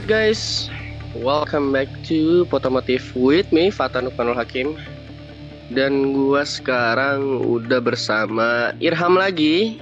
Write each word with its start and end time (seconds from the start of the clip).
Alright 0.00 0.32
guys, 0.32 0.72
welcome 1.12 1.76
back 1.76 1.92
to 2.08 2.48
Potomotif 2.48 3.12
with 3.12 3.52
me 3.52 3.68
Fatan 3.68 4.08
Nukmanul 4.08 4.32
Hakim. 4.32 4.80
Dan 5.68 6.16
gua 6.16 6.40
sekarang 6.48 7.44
udah 7.44 7.84
bersama 7.84 8.72
Irham 8.80 9.20
lagi. 9.20 9.76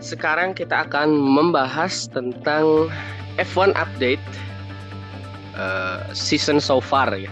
Sekarang 0.00 0.56
kita 0.56 0.88
akan 0.88 1.12
membahas 1.12 2.08
tentang 2.08 2.88
F1 3.36 3.76
update 3.76 4.24
uh, 5.60 6.08
Season 6.16 6.56
so 6.56 6.80
far 6.80 7.12
ya. 7.12 7.28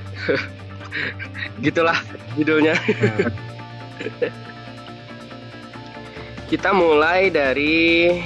Gitulah 1.64 1.96
judulnya. 2.36 2.76
Kita 6.52 6.76
mulai 6.76 7.32
dari 7.32 8.20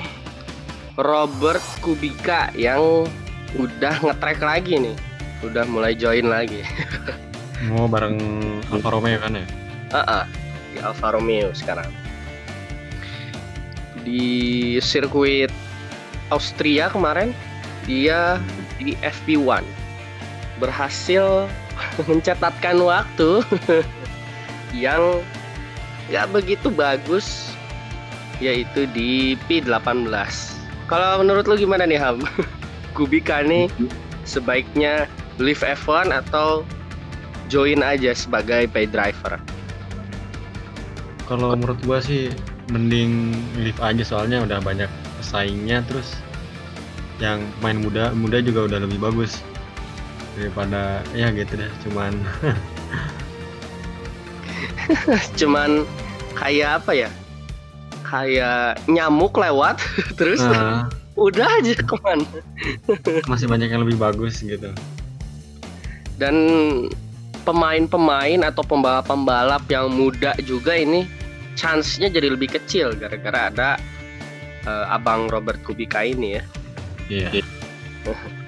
Robert 0.99 1.63
Kubica 1.79 2.51
yang 2.59 3.07
udah 3.59 3.95
ngetrack 4.03 4.41
lagi 4.43 4.79
nih. 4.79 4.97
Udah 5.45 5.65
mulai 5.69 5.95
join 5.95 6.27
lagi. 6.27 6.65
Mau 7.71 7.85
oh, 7.85 7.89
bareng 7.89 8.19
Alfa 8.73 8.89
Romeo 8.93 9.19
kan 9.21 9.39
ya? 9.39 9.47
Uh 9.95 9.99
-uh, 10.03 10.25
di 10.75 10.79
Alfa 10.83 11.09
Romeo 11.15 11.55
sekarang. 11.55 11.89
Di 14.05 14.25
sirkuit 14.83 15.53
Austria 16.29 16.91
kemarin 16.91 17.33
dia 17.85 18.41
di 18.81 18.97
FP1 19.01 19.65
berhasil 20.59 21.47
mencatatkan 22.09 22.81
waktu 22.81 23.45
yang 24.85 25.23
nggak 26.11 26.27
begitu 26.33 26.69
bagus 26.69 27.53
yaitu 28.43 28.85
di 28.91 29.39
P18 29.47 30.11
kalau 30.91 31.23
menurut 31.23 31.47
lo 31.47 31.55
gimana 31.57 31.87
nih 31.87 31.97
Ham 31.97 32.21
Kubika 32.95 33.43
nih 33.43 33.67
sebaiknya 34.25 35.11
leave 35.43 35.61
F1 35.61 36.15
atau 36.15 36.63
join 37.51 37.83
aja 37.83 38.15
sebagai 38.15 38.71
pay 38.71 38.89
driver? 38.89 39.37
Kalau 41.27 41.53
menurut 41.53 41.77
gua 41.85 42.01
sih 42.01 42.33
mending 42.73 43.35
leave 43.61 43.77
aja 43.85 44.01
soalnya 44.07 44.47
udah 44.47 44.63
banyak 44.65 44.89
pesaingnya 45.21 45.85
terus 45.85 46.17
yang 47.21 47.45
main 47.61 47.79
muda 47.79 48.11
muda 48.17 48.41
juga 48.41 48.67
udah 48.67 48.79
lebih 48.83 48.99
bagus 48.99 49.45
daripada 50.35 51.05
ya 51.15 51.31
gitu 51.31 51.61
deh 51.61 51.71
cuman 51.87 52.13
cuman 55.39 55.71
kayak 56.35 56.83
apa 56.83 57.07
ya 57.07 57.11
kayak 58.03 58.81
nyamuk 58.91 59.37
lewat 59.37 59.79
terus 60.19 60.43
uh, 60.43 60.89
udah 61.15 61.49
aja 61.63 61.75
ke 61.79 61.97
mana? 62.03 62.27
Masih 63.31 63.47
banyak 63.47 63.71
yang 63.71 63.83
lebih 63.87 63.99
bagus 63.99 64.43
gitu. 64.43 64.71
Dan 66.19 66.37
pemain-pemain 67.43 68.41
atau 68.47 68.63
pembalap-pembalap 68.65 69.67
yang 69.69 69.91
muda 69.91 70.35
juga 70.43 70.79
ini 70.79 71.07
chance-nya 71.55 72.11
jadi 72.11 72.35
lebih 72.35 72.55
kecil 72.59 72.95
gara-gara 72.99 73.51
ada 73.51 73.69
uh, 74.67 74.95
abang 74.95 75.31
Robert 75.31 75.63
Kubica 75.63 76.03
ini 76.03 76.39
ya. 76.39 76.43
Iya. 77.11 77.29
Yeah. 77.43 77.47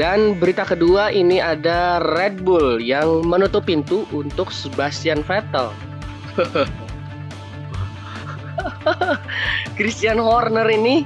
dan 0.00 0.40
berita 0.40 0.64
kedua 0.64 1.12
ini 1.12 1.44
ada 1.44 2.00
Red 2.00 2.40
Bull 2.40 2.80
yang 2.80 3.20
menutup 3.28 3.68
pintu 3.68 4.08
untuk 4.16 4.48
Sebastian 4.48 5.20
Vettel 5.20 5.68
Christian 9.78 10.18
Horner 10.20 10.66
ini 10.70 11.04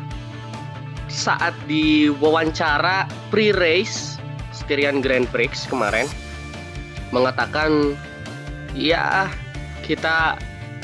saat 1.08 1.56
diwawancara 1.66 3.08
pre-race 3.32 4.20
Styrian 4.52 5.00
Grand 5.00 5.26
Prix 5.32 5.66
kemarin 5.66 6.06
mengatakan 7.10 7.96
ya 8.76 9.26
kita 9.82 10.36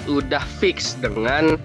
udah 0.08 0.42
fix 0.58 0.96
dengan 1.00 1.60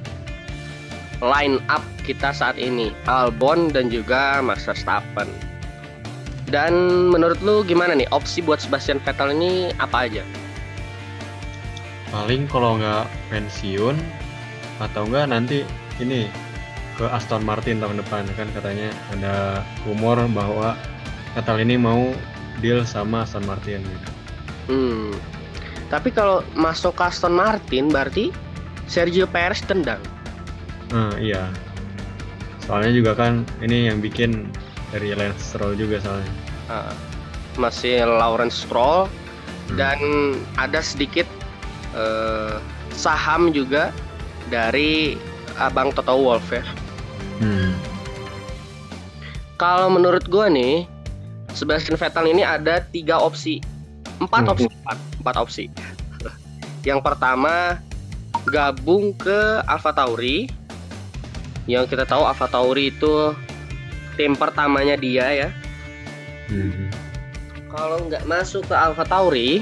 line 1.19 1.59
up 1.71 1.83
kita 2.03 2.31
saat 2.31 2.55
ini 2.59 2.91
Albon 3.07 3.71
dan 3.71 3.87
juga 3.91 4.43
Max 4.43 4.67
Verstappen 4.67 5.27
dan 6.49 6.73
menurut 7.13 7.37
lu 7.45 7.61
gimana 7.61 7.93
nih 7.93 8.09
opsi 8.09 8.41
buat 8.41 8.57
Sebastian 8.57 8.97
Vettel 9.05 9.37
ini 9.37 9.69
apa 9.77 10.09
aja? 10.09 10.25
Paling 12.09 12.49
kalau 12.49 12.81
nggak 12.81 13.05
pensiun 13.29 13.93
atau 14.79 15.03
enggak 15.05 15.27
nanti 15.27 15.67
ini 15.99 16.31
ke 16.99 17.07
Aston 17.07 17.43
Martin 17.47 17.79
tahun 17.79 18.03
depan 18.03 18.27
kan 18.35 18.47
katanya 18.51 18.91
ada 19.15 19.63
rumor 19.87 20.19
bahwa 20.31 20.75
Vettel 21.35 21.63
ini 21.63 21.79
mau 21.79 22.11
deal 22.59 22.83
sama 22.83 23.23
Aston 23.23 23.47
Martin 23.47 23.79
gitu. 23.79 24.09
Hmm. 24.67 25.11
Tapi 25.87 26.11
kalau 26.11 26.43
masuk 26.59 26.99
ke 26.99 27.03
Aston 27.07 27.33
Martin 27.33 27.87
berarti 27.87 28.35
Sergio 28.89 29.29
Perez 29.29 29.63
tendang. 29.63 30.01
Hmm, 30.91 31.15
iya. 31.21 31.47
Soalnya 32.67 32.91
juga 32.91 33.15
kan 33.15 33.47
ini 33.63 33.87
yang 33.87 34.03
bikin 34.03 34.49
dari 34.91 35.13
Lance 35.15 35.53
Stroll 35.53 35.79
juga 35.79 36.01
soalnya. 36.01 36.33
Uh, 36.69 36.93
masih 37.57 38.05
Lawrence 38.05 38.65
Stroll 38.67 39.07
hmm. 39.07 39.77
dan 39.77 39.97
ada 40.59 40.83
sedikit 40.83 41.25
uh, 41.95 42.61
saham 42.93 43.49
juga 43.55 43.89
dari 44.49 45.15
abang 45.55 45.93
Toto 45.93 46.17
Wolf 46.17 46.49
ya. 46.49 46.65
Hmm. 47.39 47.71
Kalau 49.59 49.91
menurut 49.91 50.27
gue 50.27 50.47
nih, 50.49 50.75
Sebastian 51.55 51.99
Vettel 51.99 52.31
ini 52.31 52.43
ada 52.43 52.83
tiga 52.91 53.19
opsi, 53.19 53.59
empat 54.19 54.43
hmm. 54.45 54.51
opsi, 54.51 54.65
empat, 54.67 54.97
empat 55.23 55.35
opsi. 55.39 55.65
Yang 56.87 56.99
pertama 57.03 57.79
gabung 58.49 59.11
ke 59.15 59.63
Alfa 59.67 59.91
Tauri. 59.91 60.49
Yang 61.69 61.93
kita 61.93 62.03
tahu 62.09 62.25
Alfa 62.25 62.49
Tauri 62.49 62.89
itu 62.89 63.35
tim 64.17 64.33
pertamanya 64.33 64.97
dia 64.97 65.27
ya. 65.31 65.49
Hmm. 66.49 66.89
Kalau 67.69 68.01
nggak 68.09 68.25
masuk 68.25 68.65
ke 68.65 68.73
Alfa 68.73 69.05
Tauri, 69.05 69.61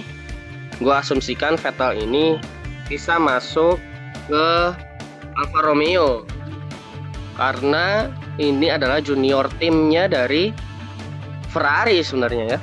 gue 0.79 0.93
asumsikan 0.93 1.59
Vettel 1.59 1.99
ini 2.07 2.39
bisa 2.87 3.19
masuk 3.19 3.81
ke 4.27 4.47
Alfa 5.37 5.59
Romeo 5.63 6.27
karena 7.37 8.09
ini 8.41 8.73
adalah 8.73 8.97
junior 8.97 9.45
timnya 9.61 10.09
dari 10.09 10.49
Ferrari 11.53 12.01
sebenarnya 12.01 12.57
ya. 12.57 12.59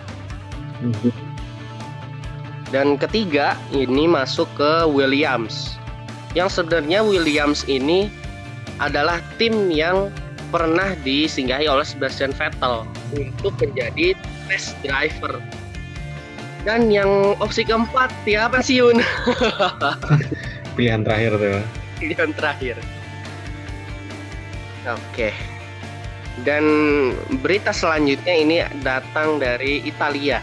Dan 2.75 2.99
ketiga 2.99 3.55
ini 3.71 4.11
masuk 4.11 4.51
ke 4.59 4.83
Williams. 4.91 5.79
Yang 6.35 6.59
sebenarnya 6.59 7.07
Williams 7.07 7.63
ini 7.71 8.11
adalah 8.83 9.23
tim 9.39 9.71
yang 9.71 10.11
pernah 10.51 10.99
disinggahi 11.07 11.71
oleh 11.71 11.87
Sebastian 11.87 12.35
Vettel 12.35 12.83
untuk 13.15 13.55
menjadi 13.63 14.19
test 14.51 14.75
driver. 14.83 15.39
Dan 16.67 16.91
yang 16.91 17.39
opsi 17.39 17.63
keempat 17.63 18.11
ya 18.27 18.51
pensiun. 18.51 18.99
pilihan 20.75 21.03
terakhir 21.03 21.33
tuh 21.39 21.63
pilihan 22.03 22.31
terakhir 22.35 22.77
oke 24.87 25.31
dan 26.43 26.65
berita 27.41 27.71
selanjutnya 27.71 28.35
ini 28.35 28.57
datang 28.83 29.39
dari 29.39 29.81
Italia 29.87 30.43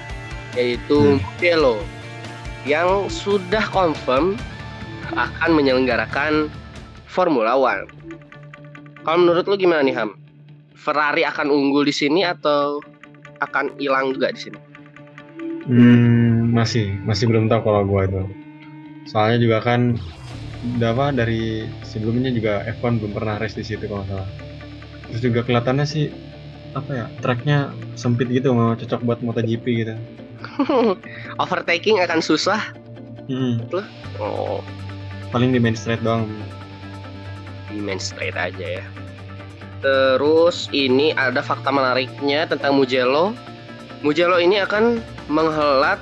yaitu 0.56 1.20
hmm. 1.20 1.84
yang 2.64 3.08
sudah 3.12 3.64
confirm 3.72 4.40
akan 5.16 5.52
menyelenggarakan 5.52 6.48
Formula 7.12 7.60
One. 7.60 7.88
Kalau 9.04 9.18
menurut 9.20 9.44
lu 9.50 9.60
gimana 9.60 9.84
nih 9.84 9.96
Ham? 9.98 10.16
Ferrari 10.72 11.28
akan 11.28 11.52
unggul 11.52 11.84
di 11.84 11.94
sini 11.94 12.24
atau 12.24 12.80
akan 13.44 13.76
hilang 13.76 14.16
juga 14.16 14.32
di 14.32 14.40
sini? 14.40 14.60
Hmm, 15.68 16.56
masih 16.56 16.96
masih 17.04 17.28
belum 17.28 17.52
tahu 17.52 17.62
kalau 17.68 17.84
gua 17.86 18.08
itu. 18.08 18.24
Soalnya 19.10 19.38
juga 19.42 19.58
kan 19.64 19.98
apa 20.78 21.10
dari 21.10 21.66
sebelumnya 21.82 22.30
juga 22.30 22.62
F1 22.70 23.02
belum 23.02 23.14
pernah 23.18 23.42
race 23.42 23.58
di 23.58 23.66
situ 23.66 23.90
kalau 23.90 24.06
salah. 24.06 24.30
Terus 25.10 25.22
juga 25.26 25.40
kelihatannya 25.42 25.86
sih 25.86 26.14
apa 26.72 26.92
ya 26.96 27.06
tracknya 27.20 27.76
sempit 28.00 28.32
gitu 28.32 28.56
mau 28.56 28.78
cocok 28.78 29.02
buat 29.04 29.20
MotoGP 29.26 29.66
gitu. 29.84 29.94
Overtaking 31.44 32.02
akan 32.02 32.22
susah. 32.22 32.62
Hmm. 33.26 33.62
Oh. 34.22 34.62
Paling 35.34 35.56
di 35.56 35.60
main 35.60 35.78
straight 35.78 36.04
doang. 36.04 36.30
Di 37.72 37.80
main 37.82 38.00
straight 38.00 38.38
aja 38.38 38.82
ya. 38.82 38.86
Terus 39.82 40.70
ini 40.70 41.16
ada 41.18 41.42
fakta 41.42 41.74
menariknya 41.74 42.46
tentang 42.46 42.78
Mugello. 42.78 43.34
Mugello 44.06 44.38
ini 44.38 44.62
akan 44.62 45.02
menghelat 45.32 45.98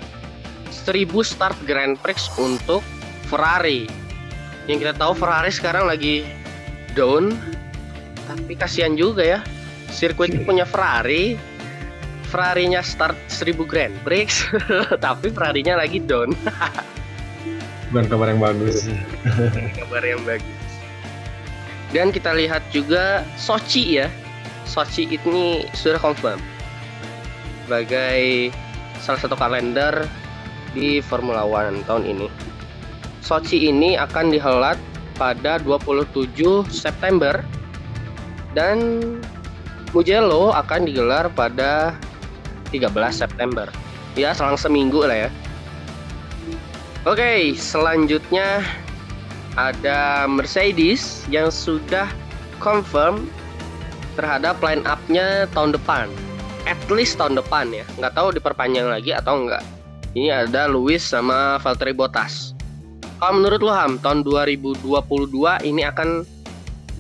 1000 0.90 1.06
start 1.22 1.58
Grand 1.70 1.94
Prix 2.02 2.34
untuk 2.42 2.82
Ferrari. 3.30 3.86
Yang 4.66 4.90
kita 4.90 4.94
tahu 4.98 5.14
Ferrari 5.14 5.54
sekarang 5.54 5.86
lagi 5.86 6.26
down 6.98 7.38
tapi 8.26 8.58
kasihan 8.58 8.94
juga 8.98 9.22
ya 9.22 9.40
sirkuit 9.94 10.34
punya 10.50 10.66
Ferrari. 10.66 11.38
Ferrari-nya 12.30 12.86
start 12.86 13.18
1000 13.30 13.58
Grand 13.70 13.94
Prix 14.02 14.50
tapi 15.06 15.30
Ferrari-nya 15.30 15.78
lagi 15.78 16.02
down. 16.02 16.34
Bukan 17.94 18.06
kabar 18.06 18.34
yang 18.34 18.42
bagus. 18.42 18.86
Kabar 19.78 20.02
yang 20.06 20.22
bagus. 20.26 20.70
Dan 21.90 22.14
kita 22.14 22.34
lihat 22.38 22.62
juga 22.70 23.26
Sochi 23.34 23.98
ya. 23.98 24.10
Sochi 24.70 25.10
ini 25.10 25.66
sudah 25.74 25.98
confirm 25.98 26.38
sebagai 27.66 28.50
salah 28.98 29.22
satu 29.22 29.38
kalender 29.38 30.10
di 30.74 31.02
Formula 31.02 31.46
One 31.46 31.82
tahun 31.86 32.06
ini 32.06 32.28
Sochi 33.30 33.70
ini 33.70 33.94
akan 33.94 34.34
dihelat 34.34 34.80
pada 35.20 35.62
27 35.62 36.34
September 36.72 37.46
dan 38.58 39.04
Mugello 39.94 40.50
akan 40.54 40.90
digelar 40.90 41.30
pada 41.34 41.94
13 42.74 42.90
September. 43.14 43.70
Ya, 44.18 44.34
selang 44.34 44.58
seminggu 44.58 45.06
lah 45.06 45.28
ya. 45.28 45.30
Oke, 47.06 47.54
selanjutnya 47.58 48.62
ada 49.58 50.26
Mercedes 50.30 51.26
yang 51.30 51.50
sudah 51.50 52.10
confirm 52.62 53.30
terhadap 54.14 54.58
line 54.62 54.86
up-nya 54.86 55.50
tahun 55.54 55.74
depan. 55.74 56.10
At 56.68 56.78
least 56.92 57.18
tahun 57.18 57.40
depan 57.40 57.74
ya. 57.74 57.86
Nggak 57.98 58.14
tahu 58.14 58.36
diperpanjang 58.36 58.90
lagi 58.90 59.16
atau 59.16 59.42
enggak. 59.42 59.64
Ini 60.18 60.34
ada 60.34 60.66
Lewis 60.66 61.06
sama 61.06 61.62
Valtteri 61.62 61.94
Bottas. 61.94 62.58
Kalau 63.22 63.38
menurut 63.38 63.62
lo 63.62 63.70
Ham, 63.70 64.02
tahun 64.02 64.26
2022 64.26 64.82
ini 65.70 65.86
akan 65.86 66.26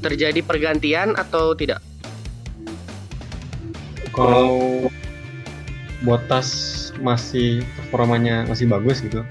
terjadi 0.05 0.45
pergantian 0.45 1.17
atau 1.17 1.57
tidak? 1.57 1.81
Kalau 4.13 4.85
Botas 6.05 6.49
masih 7.01 7.65
performanya 7.89 8.45
masih 8.45 8.69
bagus 8.69 9.01
gitu. 9.01 9.25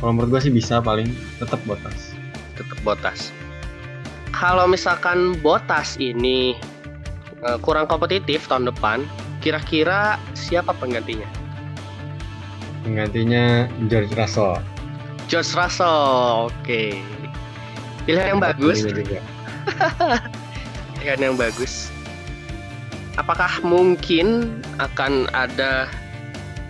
Kalau 0.00 0.16
menurut 0.16 0.38
gue 0.38 0.48
sih 0.48 0.54
bisa 0.54 0.80
paling 0.80 1.12
tetap 1.36 1.60
Botas. 1.68 2.16
Tetap 2.56 2.78
Botas. 2.80 3.28
Kalau 4.32 4.64
misalkan 4.64 5.36
Botas 5.44 6.00
ini 6.00 6.56
uh, 7.44 7.60
kurang 7.60 7.84
kompetitif 7.92 8.48
tahun 8.48 8.72
depan, 8.72 9.04
kira-kira 9.44 10.16
siapa 10.32 10.72
penggantinya? 10.80 11.41
Penggantinya 12.82 13.70
George 13.86 14.12
Russell. 14.18 14.58
George 15.30 15.54
Russell, 15.54 16.50
oke. 16.50 16.54
Okay. 16.66 16.98
Pilihan 18.04 18.36
yang 18.36 18.42
bagus. 18.42 18.82
Pilihan 20.98 21.20
yang 21.22 21.36
bagus 21.38 21.92
apakah 23.20 23.60
mungkin 23.64 24.58
akan 24.80 25.28
ada 25.36 25.88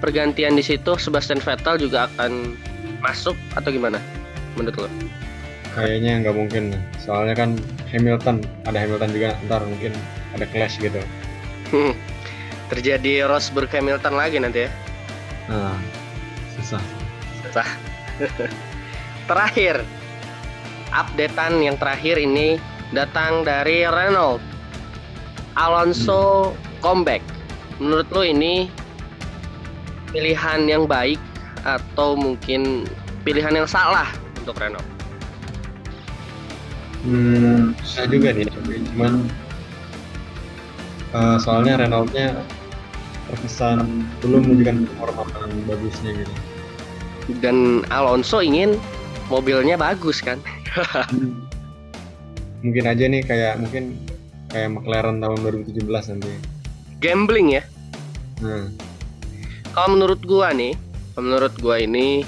pergantian 0.03 0.59
di 0.59 0.65
situ 0.65 0.99
Sebastian 0.99 1.39
Vettel 1.39 1.79
juga 1.79 2.11
akan 2.11 2.59
masuk 3.03 3.39
atau 3.55 3.71
gimana 3.71 4.03
menurut 4.59 4.87
lo? 4.87 4.91
Kayaknya 5.73 6.21
nggak 6.27 6.37
mungkin, 6.37 6.65
soalnya 7.01 7.33
kan 7.33 7.57
Hamilton 7.89 8.45
ada 8.69 8.77
Hamilton 8.77 9.11
juga 9.15 9.29
ntar 9.49 9.65
mungkin 9.65 9.97
ada 10.37 10.45
clash 10.51 10.77
gitu. 10.83 11.01
Hmm. 11.73 11.97
Terjadi 12.69 13.29
Rosberg 13.29 13.69
Hamilton 13.73 14.17
lagi 14.17 14.37
nanti 14.41 14.69
ya? 14.69 14.71
Nah, 15.49 15.77
susah. 16.59 16.83
Susah. 17.49 17.69
terakhir, 19.31 19.85
updatean 20.93 21.63
yang 21.63 21.77
terakhir 21.81 22.21
ini 22.21 22.61
datang 22.93 23.43
dari 23.43 23.89
Renault 23.89 24.43
Alonso 25.57 26.53
comeback. 26.85 27.25
Menurut 27.81 28.09
lo 28.13 28.23
ini 28.23 28.69
pilihan 30.13 30.69
yang 30.69 30.85
baik 30.85 31.19
atau 31.65 32.15
mungkin 32.15 32.85
pilihan 33.25 33.55
yang 33.57 33.69
salah 33.69 34.09
untuk 34.41 34.59
Renault? 34.61 34.85
Hmm, 37.03 37.75
saya 37.83 38.07
juga 38.07 38.31
nih, 38.31 38.47
cuman 38.95 39.27
uh, 41.11 41.37
soalnya 41.43 41.83
Renaultnya 41.83 42.39
terkesan 43.33 44.05
belum 44.21 44.45
menunjukkan 44.45 44.77
performa 45.01 45.37
yang 45.49 45.65
bagusnya 45.65 46.11
gitu. 46.21 46.35
Dan 47.41 47.89
Alonso 47.89 48.45
ingin 48.45 48.77
mobilnya 49.33 49.81
bagus 49.81 50.21
kan? 50.21 50.37
mungkin 52.63 52.85
aja 52.87 53.05
nih 53.11 53.23
kayak 53.27 53.59
mungkin 53.59 53.99
kayak 54.55 54.71
McLaren 54.71 55.19
tahun 55.19 55.39
2017 55.67 55.83
nanti 56.15 56.33
gambling 57.03 57.59
ya 57.59 57.63
hmm. 58.39 58.71
kalau 59.75 59.99
menurut 59.99 60.23
gua 60.23 60.55
nih 60.55 60.79
menurut 61.19 61.53
gua 61.59 61.83
ini 61.83 62.23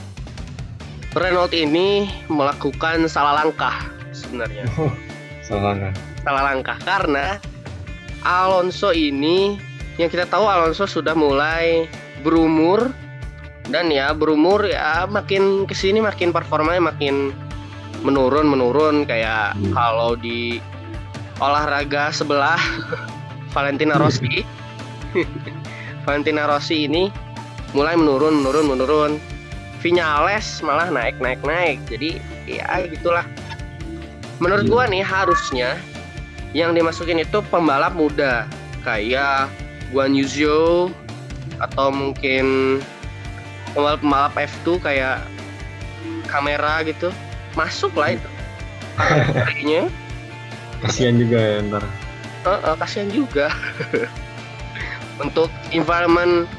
Renault 1.14 1.54
ini 1.54 2.10
melakukan 2.26 3.06
salah 3.06 3.46
langkah 3.46 3.86
sebenarnya 4.10 4.66
oh, 4.74 4.90
salah 5.46 5.78
langkah 5.78 5.94
salah 6.26 6.42
langkah 6.50 6.78
karena 6.82 7.26
Alonso 8.26 8.90
ini 8.90 9.54
yang 9.96 10.10
kita 10.10 10.26
tahu 10.26 10.46
Alonso 10.46 10.86
sudah 10.86 11.14
mulai 11.14 11.86
berumur. 12.26 12.90
Dan 13.64 13.88
ya 13.88 14.12
berumur 14.12 14.68
ya 14.68 15.08
makin 15.08 15.64
ke 15.64 15.72
sini 15.72 15.96
makin 15.96 16.36
performanya 16.36 16.92
makin 16.92 17.32
menurun 18.04 18.44
menurun. 18.44 19.08
Kayak 19.08 19.56
hmm. 19.56 19.72
kalau 19.72 20.18
di 20.18 20.60
olahraga 21.40 22.12
sebelah 22.12 22.60
Valentina 23.54 23.96
Rossi. 23.96 24.44
Valentina 26.04 26.44
Rossi 26.44 26.84
ini 26.84 27.08
mulai 27.72 27.96
menurun 27.96 28.42
menurun 28.42 28.66
menurun. 28.68 29.12
Vinales 29.80 30.60
malah 30.60 30.92
naik 30.92 31.16
naik 31.22 31.40
naik. 31.40 31.80
Jadi 31.88 32.20
ya 32.44 32.84
gitulah. 32.84 33.24
Menurut 34.42 34.68
gua 34.68 34.84
nih 34.90 35.00
harusnya 35.00 35.80
yang 36.52 36.76
dimasukin 36.76 37.22
itu 37.22 37.40
pembalap 37.48 37.96
muda. 37.96 38.44
Kayak 38.84 39.48
Guan 39.94 40.18
Yuzhou 40.18 40.90
atau 41.62 41.94
mungkin 41.94 42.78
pembalap-pembalap 43.72 44.34
F2 44.34 44.82
kayak 44.82 45.22
kamera 46.26 46.82
gitu. 46.82 47.14
Masuk 47.54 47.94
lah 47.94 48.18
itu. 48.18 48.28
Kayaknya 48.98 49.86
kasihan 50.82 51.14
juga 51.14 51.38
ya 51.38 51.62
ntar. 51.70 51.84
Uh, 52.42 52.50
uh, 52.50 52.74
kasihan 52.74 53.06
juga. 53.14 53.54
Untuk 55.22 55.46
environment 55.70 56.50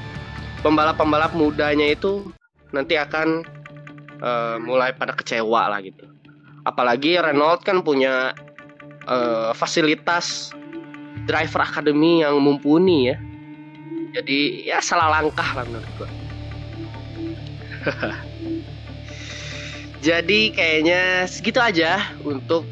pembalap-pembalap 0.64 1.36
mudanya 1.36 1.92
itu 1.92 2.32
nanti 2.72 2.96
akan 2.96 3.44
uh, 4.24 4.56
mulai 4.64 4.96
pada 4.96 5.12
kecewa 5.12 5.76
lah 5.76 5.84
gitu. 5.84 6.08
Apalagi 6.64 7.20
Renault 7.20 7.68
kan 7.68 7.84
punya 7.84 8.32
uh, 9.12 9.52
fasilitas 9.52 10.56
driver 11.28 11.62
academy 11.62 12.24
yang 12.24 12.40
mumpuni 12.40 13.12
ya 13.12 13.18
jadi 14.16 14.40
ya 14.64 14.80
salah 14.80 15.20
langkah 15.20 15.50
lah 15.52 15.68
menurut 15.68 15.92
gua 16.00 16.10
jadi 20.08 20.40
kayaknya 20.56 21.28
segitu 21.28 21.60
aja 21.60 22.00
untuk 22.24 22.64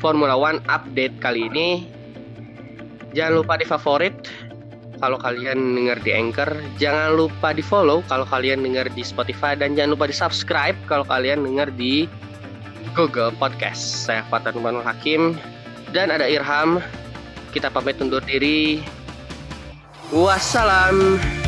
Formula 0.00 0.32
One 0.34 0.64
update 0.66 1.20
kali 1.20 1.52
ini. 1.52 1.84
Jangan 3.12 3.44
lupa 3.44 3.60
di 3.60 3.68
favorit 3.68 4.16
kalau 4.96 5.20
kalian 5.20 5.76
dengar 5.76 6.00
di 6.00 6.10
Anchor. 6.16 6.50
Jangan 6.80 7.20
lupa 7.20 7.52
di 7.52 7.60
follow 7.60 8.00
kalau 8.08 8.24
kalian 8.24 8.64
dengar 8.64 8.88
di 8.88 9.04
Spotify 9.04 9.52
dan 9.52 9.76
jangan 9.76 9.94
lupa 9.94 10.08
di 10.08 10.16
subscribe 10.16 10.74
kalau 10.88 11.04
kalian 11.04 11.44
dengar 11.44 11.68
di 11.76 12.08
Google 12.96 13.30
Podcast. 13.36 14.08
Saya 14.08 14.24
Fatan 14.32 14.56
Manul 14.64 14.82
Hakim 14.82 15.36
dan 15.92 16.08
ada 16.08 16.24
Irham. 16.24 16.80
Kita 17.52 17.68
pamit 17.68 18.00
undur 18.00 18.24
diri. 18.24 18.80
Wassalam. 20.12 21.39